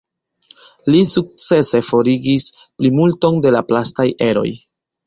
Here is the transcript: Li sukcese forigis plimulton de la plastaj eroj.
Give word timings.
Li 0.93 1.01
sukcese 1.11 1.83
forigis 1.91 2.49
plimulton 2.65 3.41
de 3.47 3.57
la 3.59 3.65
plastaj 3.71 4.13
eroj. 4.33 4.49